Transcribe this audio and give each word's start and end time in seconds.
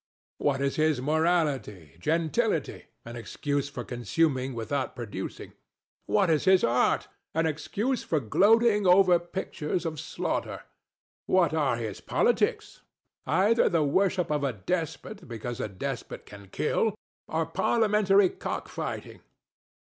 What 0.39 0.61
is 0.61 0.77
his 0.77 0.99
morality? 0.99 1.95
Gentility! 1.99 2.85
an 3.05 3.15
excuse 3.15 3.69
for 3.69 3.83
consuming 3.83 4.55
without 4.55 4.95
producing. 4.95 5.53
What 6.07 6.27
is 6.31 6.45
his 6.45 6.63
art? 6.63 7.07
An 7.35 7.45
excuse 7.45 8.01
for 8.01 8.19
gloating 8.19 8.87
over 8.87 9.19
pictures 9.19 9.85
of 9.85 9.99
slaughter. 9.99 10.63
What 11.27 11.53
are 11.53 11.75
his 11.77 12.01
politics? 12.01 12.81
Either 13.27 13.69
the 13.69 13.83
worship 13.83 14.31
of 14.31 14.43
a 14.43 14.53
despot 14.53 15.27
because 15.27 15.59
a 15.59 15.67
despot 15.69 16.25
can 16.25 16.47
kill, 16.47 16.95
or 17.27 17.45
parliamentary 17.45 18.29
cockfighting. 18.29 19.19